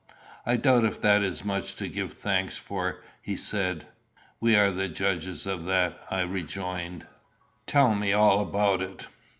"I 0.47 0.55
doubt 0.55 0.83
if 0.83 0.99
that 1.01 1.21
is 1.21 1.45
much 1.45 1.75
to 1.75 1.87
give 1.87 2.13
thanks 2.13 2.57
for," 2.57 3.03
he 3.21 3.35
said. 3.35 3.85
"We 4.39 4.55
are 4.55 4.71
the 4.71 4.87
judges 4.89 5.45
of 5.45 5.63
that," 5.65 5.99
I 6.09 6.21
rejoined. 6.21 7.05
"Tell 7.67 7.93
me 7.93 8.11
all 8.11 8.39
about 8.41 8.81
it." 8.81 9.05